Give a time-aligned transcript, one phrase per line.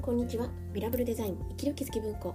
[0.00, 0.48] んこんにちは。
[0.72, 2.34] ビラブルデザイン生きる気づき文庫。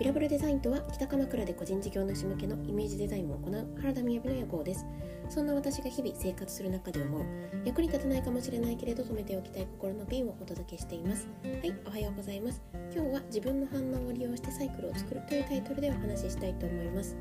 [0.00, 4.84] ビラブルデザインとは北鎌倉で個人事業主向けのイメージデザインを行う原田雅の野号です。
[5.28, 7.22] そんな私が日々生活する中で思う
[7.64, 11.28] 役に立たないかもしれないけれど止めておきたい心のピンをお届けしています。
[11.44, 12.60] はいおはようございます。
[12.92, 17.16] 今日は自分の反応を利用してサイクルを作るというタイトルでお話ししたいと思います。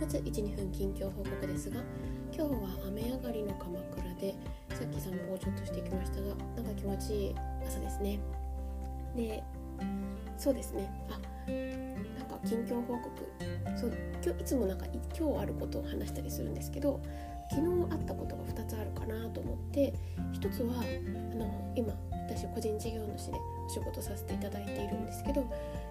[0.00, 1.80] まず12分近況報告ですが
[2.32, 4.34] 今日は雨上がりの鎌倉で
[4.70, 7.34] さっき散歩をちょっとしてきましたがなんか気持ちいい
[7.66, 8.20] 朝ですね。
[9.16, 9.42] で
[10.36, 10.90] そうですね。
[11.08, 11.12] あ
[11.50, 13.10] なんか近況報告。
[13.76, 13.92] そう
[14.24, 14.86] 今日いつもなんか
[15.18, 17.00] 今日あることを話したりするんですけど
[17.50, 19.92] 昨日あったことが2つあるかなと思って
[20.32, 20.74] 1つは
[21.32, 21.92] あの今
[22.28, 25.44] 私個人事業主でお仕事させていただいているんですけど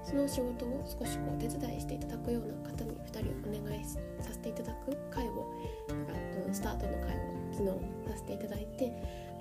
[0.03, 3.99] その仕事を少しこう手伝いしていただくような方に2人お願いさ
[4.31, 5.53] せていただく会を
[5.89, 6.13] なんか
[6.51, 8.91] スタートの会を昨日させていただいて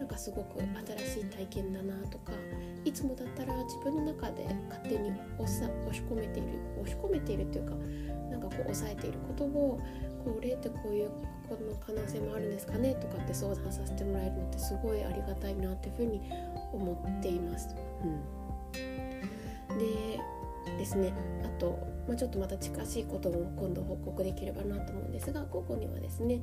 [0.02, 0.58] なんかすごく
[0.98, 2.32] 新しい体験だなとか
[2.84, 7.76] いつもだったら自分の中で勝手に押さ押し込めている押し込めているっていうか
[8.28, 9.80] なんかこう抑えていることを
[10.24, 11.10] これってこういう
[11.48, 16.20] この可能性もあるんですかねとかって相談させてもらえるのってすごいありがたいなっていうふうに
[16.72, 17.76] 思っています。
[18.02, 20.18] うん、で
[20.78, 21.12] ですね
[21.44, 26.40] あと、まあ、ちょっとまた近しいことも今度報告できればなと思うんですが午後にはですね、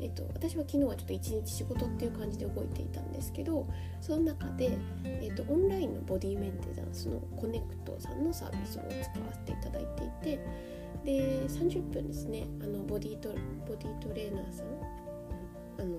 [0.00, 3.66] えっと、私は昨日はちょっと一日仕事っていう感じで動いていたんですけど
[4.00, 10.46] その中で、えっと、オンラインのボディメンテナンスのコネクトさんのサービスを使わせていただいていて
[11.04, 13.30] で30分ですねあのボディト
[13.66, 14.66] ボディトレーナーさん
[15.78, 15.98] あの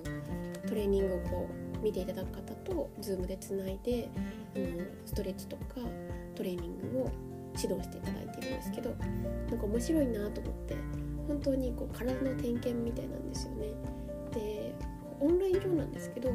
[0.66, 4.08] トレーニングをこう見ていただく方と Zoom でつないで
[4.56, 5.74] あのストレッチとか
[6.34, 7.10] トレーニングを
[7.56, 10.76] 指導していただいているんですけどなんか面白いなと思って
[11.26, 13.68] 本当にこう体の点検みたいなんですよね。
[14.32, 14.74] で
[15.20, 16.30] オンライン上なんですけど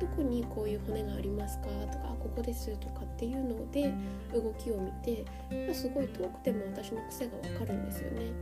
[0.00, 3.92] どこにこういう骨がありますかとかここですとかっていうので
[4.32, 5.24] 動きを見て
[5.72, 8.32] すごい遠くても私の癖がわかるんですよね。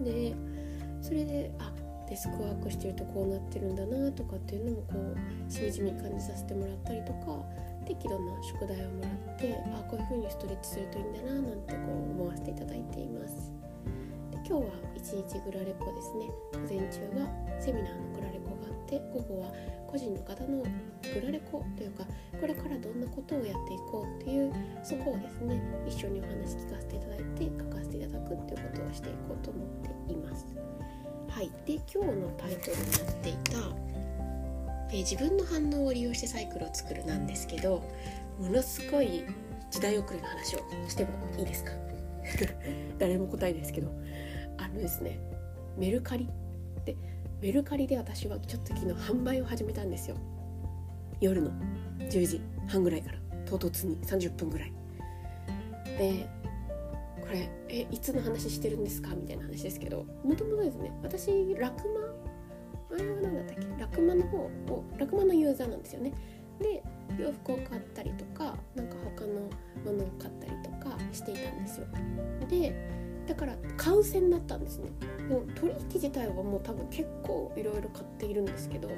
[0.00, 0.34] で
[1.00, 1.70] それであ
[2.08, 7.44] デスクワークしてるとこうなってるんだなとかっていうのもこうしみじみ感じさせてもらったりとか
[7.84, 13.52] 適度な宿題をもらってあこういう風にストレッチするといいんだななんてこう思わせていただいています。
[14.30, 14.60] で今日は
[14.96, 16.30] 1日グラレコですね。
[16.52, 19.52] 午前中がセミナーのグラレコがあって午後は
[19.86, 22.04] 個人の方のグラレコというか
[22.40, 24.52] これからどんなことをやっていこうっていう
[24.82, 30.46] そこをですね一緒にお話聞かせていただいて書かせていただくっていうことをしていこうと思っています。
[31.28, 31.50] はい。
[31.66, 34.03] で今日のタイトルになっていた
[34.94, 37.82] えー、自分の反応を利用してサイクルを作るなんですけど
[38.38, 39.24] ものすごい
[39.70, 41.72] 時代遅れの話をしてもいいですか？
[42.98, 43.88] 誰も答えですけど。
[44.56, 45.18] あのですね
[45.76, 46.28] メルカリ
[46.84, 46.96] で
[47.42, 50.16] メルカリで私はちょっと昨日販売を始めたんですよ。
[51.20, 51.50] 夜の
[51.98, 54.72] 10時半ぐらいから唐突に30分ぐらい。
[55.98, 56.28] で
[57.20, 59.12] これえいつの話してるんですか？
[59.16, 62.03] みたいな話ですけどもともとですね私ラクマ
[62.94, 63.80] あれは何だったっけ？
[63.80, 64.50] ラクマの方を
[64.98, 66.12] ラクマのユーザーなんですよね。
[66.60, 66.82] で
[67.18, 69.32] 洋服を買ったりとかなんか他の
[69.84, 71.86] ものを買ったりとかしていたんですよ。
[72.48, 72.74] で
[73.26, 74.90] だから買う線だったんですね。
[75.28, 78.88] でも取引自体はもう多分結構いろいろ買っているんですけど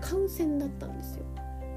[0.00, 1.24] 買う線だったんですよ。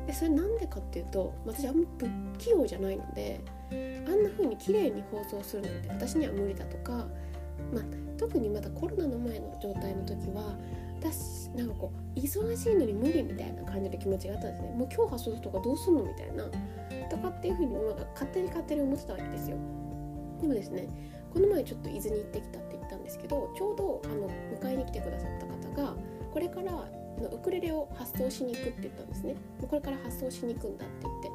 [0.05, 3.39] でそれなんでかっていうと私あんま不器用じゃないので
[3.71, 3.73] あ
[4.11, 7.07] んな風に綺麗に包装するなんて私には無理だとか、
[7.73, 7.83] まあ、
[8.17, 10.57] 特にまだコロナの前の状態の時は
[11.55, 14.69] なんかこう忙しいのに無理みたいな感じの気持ちがあったんですね。
[14.69, 16.45] もう今日発送とかどうすんのみたいな。
[17.09, 19.57] とかっていうふうになんか勝手に勝手に思ってたわけですよ。
[20.39, 20.87] でもですね
[21.33, 24.29] この前ちょっと伊豆に行ってきたって言ったんですけどちょうどあの
[24.59, 25.95] 迎えに来てくださった方が
[26.31, 26.89] これから
[27.31, 29.35] ウクレレを発送しに行くって言ったんですね。
[29.61, 31.31] これから発送しに行くんだって言って。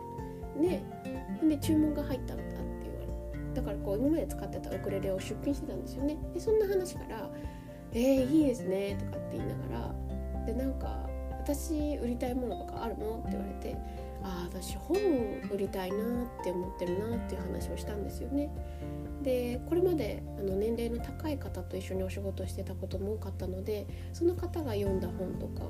[1.43, 6.17] でで注文が入ったんだって言われだからこう今まで使ってたウクレレを出品してたんですよね。
[6.33, 7.31] でそんな話から
[7.93, 9.95] えー、いいですね」とかって言いながら
[10.47, 11.09] でなんか
[11.39, 13.77] 「私売りたいものとかあるの?」って言われて
[14.23, 15.01] 「ああ私本を
[15.53, 18.51] 売りたいなって思ってるな」っていう話をしたんですよね。
[19.23, 25.69] でこれまであの年齢の高い方と一緒にお仕事してたことも多かったのでその方が読んだ本とかを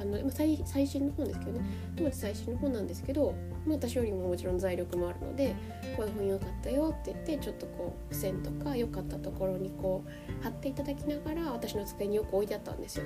[0.00, 1.60] あの最最新の本ですけどね
[1.96, 3.34] 当時最新の本なんですけど、
[3.66, 5.54] まあ、私よりももちろん財力もあるので
[5.96, 13.04] こういう本良かったよって言ってちょっとこう付箋とか良かったところにこう貼っていただきながら私の机によく置いてあったんですよ。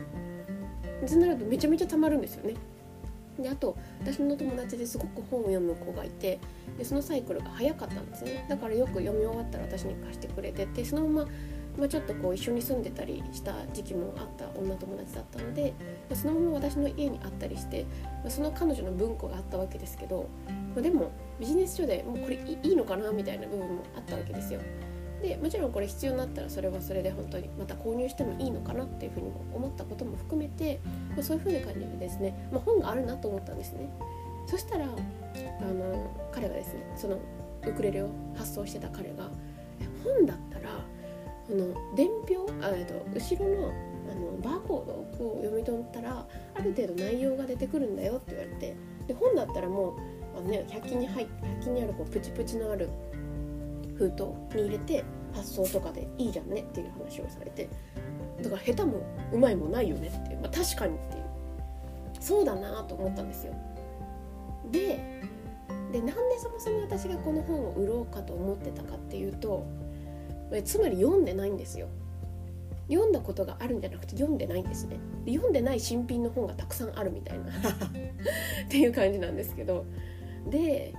[1.08, 2.54] そうなるとめちゃめちゃたまるんですよね。
[3.38, 6.38] であと私の友達ですごく本を読む子がいて
[6.76, 11.28] でそのサイクルが早かったんですねだからよく読み終わったら私に貸してくれててそのまま
[11.78, 15.72] まあ、ちょっとこう一緒に住んでたりした時期もあった女友達だったので、
[16.10, 17.86] ま、そのまま私の家にあったりして、
[18.22, 21.10] ま、その彼女の文庫があったわけですけど、まあ、でも
[21.40, 24.60] ビジネス書でもうこれいいのかなみたいな部分もあったわけですよ。
[25.22, 30.80] でもちろんこれ必要になったらそれはそれで本当にまた購入してもいいのかなっていうふうにも思ったことも含めて、
[31.10, 33.88] まあ、そういうふうな感じでですね、まあ、本があるなと思ったんですね。
[34.46, 34.88] そしたらあ
[35.64, 37.18] の彼がですねその
[37.64, 39.30] ウクレレを発送してた彼が
[40.04, 43.72] 本だったらあの伝票あえっと後ろの
[44.10, 44.86] あのバーコー
[45.20, 48.76] ドを読み取ったらある程度内容が出てくるんだよって言われて
[49.06, 52.90] で本だったらもうあの、ね、100均に入って100均にあるこうプチプチのある
[54.02, 57.68] 封筒に入れて発送とかでいいじゃんねっていう話をされて
[58.42, 59.02] だから下手も
[59.32, 61.22] うまいもないよねっていう、まあ、確かにっていう。
[62.20, 63.54] そうだなと思ったんですよ。
[64.70, 65.20] で
[65.92, 69.66] でなんでそもそも私がこの本を売ろうかと思ってたかっていうと
[70.64, 71.88] つまり読んでないんですよ。
[72.88, 74.98] 読んだことがあるんじゃなくて読んでないんですね。
[75.24, 77.44] で読んでない新品の本がたくさんあるみたいな。
[78.66, 79.84] っていう感じなんですけど。
[80.50, 80.94] で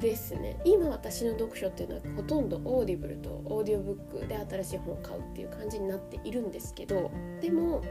[0.00, 0.56] ですね。
[0.64, 7.10] 今私の読書っていうのはほとんどオーディブルとオーディオブックで新しい本を買うっていう感じになっているんですけど
[7.40, 7.82] でも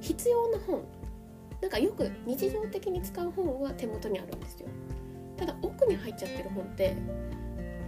[0.00, 0.84] 必要な本
[1.60, 4.68] なんかよく日常的に使う本は手元にあるんですよ。
[5.36, 6.96] ただ奥に入っちゃってる本って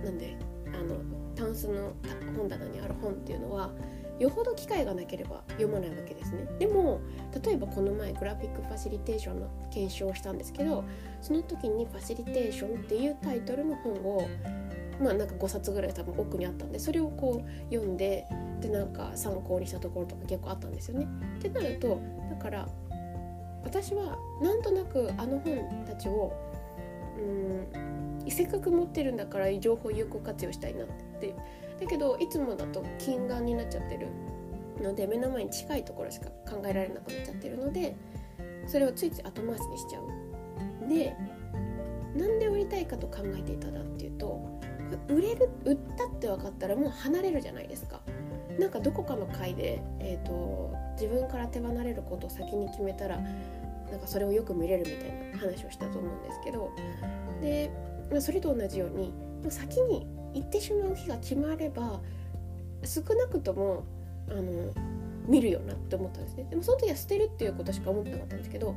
[0.04, 0.36] なんで
[0.72, 0.96] あの
[1.34, 1.92] タンスの
[2.36, 3.70] 本棚にある本っていうのは
[4.20, 7.00] よほど機会がなければ読まないわけですねでも
[7.42, 10.84] 例えばこの前グラフィックファシリテーションの検証をしたんですけど
[11.22, 14.28] その時に「ファシリテーション」っていうタイトルの本を
[15.00, 18.26] まあなんか5冊ぐらい多分奥にあったんでそれをこう読んで
[18.60, 21.08] でなんか参考にしたところとか結構あったんですよね。
[21.38, 22.68] ってなるとだから
[23.64, 26.32] 私はなんとなくあの本たちを
[27.18, 30.86] うんせっかく持ってるんだから情報を有効活用したいなっ
[31.20, 31.34] て
[31.80, 34.08] だけどいつもだと近眼になっちゃってる
[34.82, 37.96] ので目の前に近いところしか考えられなくなっちゃってるので
[38.66, 40.88] それをついつい後回しにしちゃう。
[40.88, 41.16] で
[42.14, 44.60] なんで売りたいかと考えていただっていうと
[45.08, 48.00] 売れる売ったって分かったらもう離れるじゃないですか。
[48.58, 53.18] なんかどこかの回で、えーと、自分から手離れることを先に決めたら
[53.90, 56.70] なんかそれをよく見れるみたいな話をしたと思うんですけど
[57.40, 57.70] で
[58.20, 59.14] それと同じように
[59.48, 62.00] 先に行ってしまう日が決まれば
[62.84, 63.84] 少なくとも
[64.28, 64.42] あの
[65.26, 66.46] 見るよなって思ったんですね。
[66.50, 68.74] でもその時は捨てるっていうことしか思ってなかったんですけど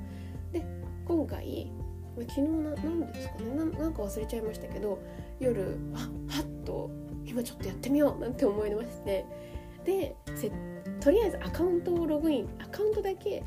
[0.52, 0.66] で
[1.06, 1.72] 今回
[2.16, 3.80] 昨日な何ですかね。
[3.80, 5.00] なんか忘れちゃいましたけど
[5.40, 6.90] 夜あはっと
[7.26, 9.26] 今ちょっとやってみようなんて思いまして
[9.86, 10.16] で
[11.00, 13.44] とりあえずアカウントをログインアカウントだけ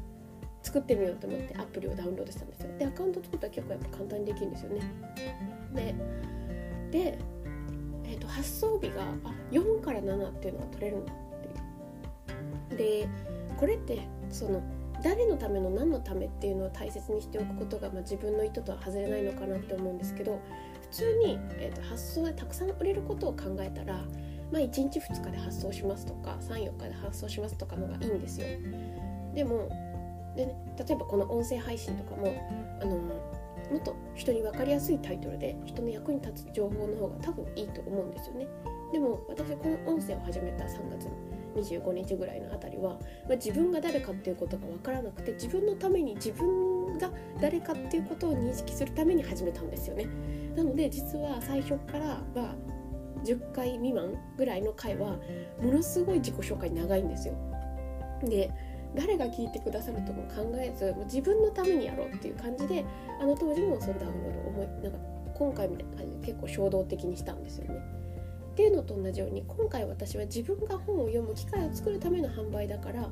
[0.63, 2.77] 作ってみようと思ってアプリをダウンロードしたんですよ。
[2.79, 4.81] でアカウント作ったら結構やっぱ簡単にできるんですよね。
[5.75, 5.95] で
[6.91, 7.19] で、
[8.07, 11.17] えーと、発送日があ4から7っていうのが取れるんだっ
[12.69, 12.75] て。
[12.75, 13.09] いうで
[13.57, 14.63] これってその
[15.03, 20.41] 誰のための何のためっていうのを大切にしておくことが、まあ、自分の意図とは外れないのかなって思うんですけど
[20.83, 24.05] 普通に、えーと発送でたくさん売れることを考えたら
[24.53, 28.47] まあ、1日2日で発送しますとか34日で発送しますとかのがいいんですよ。
[29.35, 29.69] でも
[30.37, 32.33] で、ね、例えばこの音声配信とかも
[32.81, 32.99] あの
[33.71, 38.47] もっと人に分かりやすいタイトルで人の役に立つ情報の方が多分いいと思うんですよね
[38.93, 41.11] でも私この音声を始めた3月の
[41.57, 47.11] 25日ぐらいのあたりは、まあ、自分が誰かっていうことが分からなくて自分のために自分が
[47.41, 50.07] 誰かっていうことを認識するために始めたんですよね
[50.55, 52.55] なので実は最初からは
[53.25, 55.19] 10回未満ぐらいの回は
[55.61, 57.35] ものすごい自己紹介長いんですよ。
[58.23, 58.51] で
[58.97, 62.85] 誰が聞いてくださるとも考えず自分のためにやろうっていう感じで
[63.21, 64.99] あの当時もそのダウンロードを思いなんか
[65.35, 67.97] 今回みたいな感じで結構衝動的にしたんですよね。
[68.53, 73.03] っていうのと同じように今回私は自分が本を読む機会を作るための販売だから、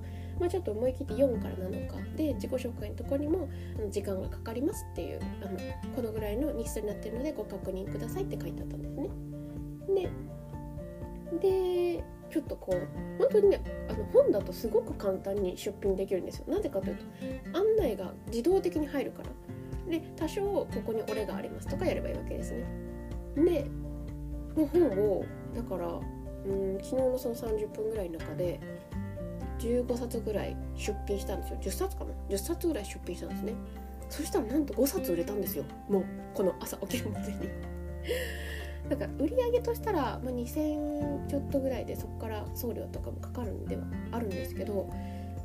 [0.40, 3.46] まあ、ちょっと思い切って4から7日で自己紹介のとこにも
[3.90, 5.58] 時間がかかりますっていうあの
[5.94, 9.10] このぐらいの日数になってるのでご確認くださいって書いてあったんですね。
[9.94, 10.10] で
[11.42, 16.46] でちょっとこう本当にねあの本だとすごく簡単に出品できるんですよ。
[16.48, 17.04] なぜかというと
[17.56, 19.30] 案内が自動的に入るから。
[19.88, 22.64] で多少ここに折れがありますとかやればいいわけですね。
[23.36, 23.66] で
[24.56, 25.24] の本を
[25.54, 28.58] だからうん昨日のその30分ぐらいの中で
[29.60, 31.58] 15冊ぐらい出品したんですよ。
[31.62, 33.54] 10冊かな？10冊ぐらい出品したんですね。
[34.08, 35.64] そしたらなんと5冊売れたんですよ。
[35.88, 37.38] もうこの朝起きるまでに。
[38.88, 44.90] なんか売り上げとしたら、まあ、2000ちょっとぐらいでそこから送料とかもかかるんではあるんですけど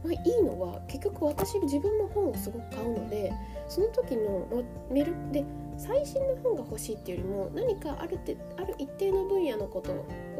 [0.03, 3.34] まあ、いいのは結局私自分も本をすごく買うので
[3.67, 4.48] その時の
[4.89, 5.43] メルで
[5.77, 9.91] 最新の本が欲しいっていうよりも何かあるてある一定の分野のこと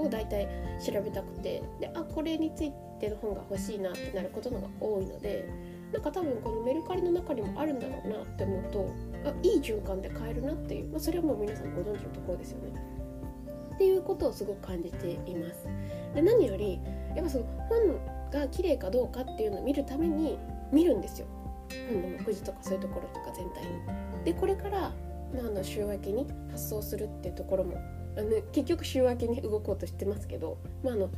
[0.01, 0.48] を大体
[0.86, 5.50] 調べたくてであこれについての本が欲しいなってなることのが多いので
[5.91, 8.93] なんか多分このメルカリの中にもあるんだろうなって思うと
[9.25, 12.74] あいい循環で買えるなっていう、まあ、それはもう皆さんご存知のところですよね。
[13.75, 15.67] っていうことをすごく感じています。
[16.13, 16.79] で何より
[17.15, 20.38] やっぱその本が綺麗かどうかっていうのを見るために
[20.72, 21.27] 見るんですよ。
[21.91, 24.24] 本の目次とかそういうところとか全体に。
[24.25, 24.89] でこれから、ま
[25.43, 27.77] あ、あの週明けに発送するっていうところも
[28.17, 31.10] あの結局週明けに動こうとしてますけど、まあ、あの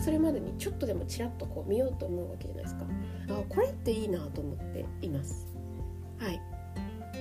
[0.00, 2.86] それまでにちょっとでもちらっとこう見ようと思うわけじゃないですか。
[3.30, 5.46] あこれっていいなと思っています。
[6.18, 6.40] はい、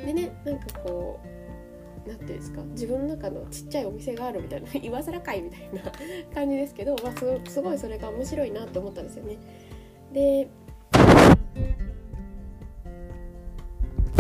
[0.06, 5.82] でねなんかこう何ていうんですか自分の中のちっちゃいお店があるみたいな 今更かいみたいな
[6.34, 7.14] 感じですけど、まあ、
[7.50, 9.38] すごいそれが面白いなと思ったんですよね。
[10.14, 10.48] で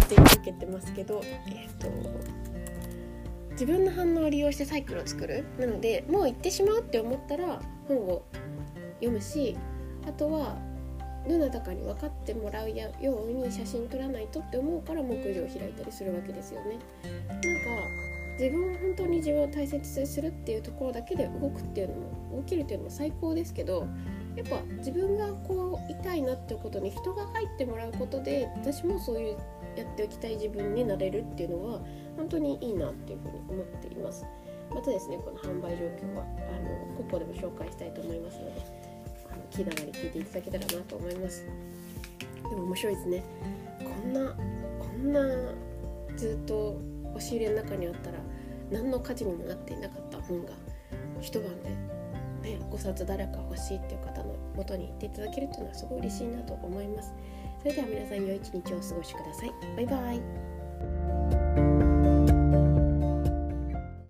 [0.06, 1.88] って受けてますけどえっ、ー、と
[3.52, 8.24] 自分の反応を利用してサイクルを作るなのでもう行ってしまうって思ったら本を
[8.96, 9.56] 読むし
[10.08, 10.58] あとは
[11.28, 16.78] どなたかに分かってもらうように写真撮らないとって思うから目次を開いたりするわけですよね。
[17.04, 17.46] なんか
[18.38, 23.88] 自分は本当に自分を大切にするっていうところだけで動くっていうのも起きるっていうのも最高ですけど
[24.36, 29.38] やっぱ自分がこう痛いなってことに人が入ってもらうことで私もそういう
[29.78, 31.80] やっておきたい自分になれるっていうのは
[32.18, 34.26] 本当にいいなっていうふうに思っています。
[34.74, 38.85] またですねこの販売状況はあのここでも紹介したいと思いますので
[39.56, 41.46] あの気長に聞いていただけたらなと思います。
[42.50, 43.24] でも面白いですね。
[43.80, 44.36] こんな
[44.80, 45.22] こんな
[46.18, 46.78] ずっと
[47.16, 48.18] 押し入れの中にあったら
[48.72, 50.52] 何の価値にもなっていなかった本が
[51.22, 57.14] 一晩で、ね、5冊誰か欲しいっていう方の元に行っていただけるというのはすごい嬉しいなと思います。
[57.62, 59.52] それでは皆さん良い一日をお過ごしください。
[59.76, 60.55] バイバイ。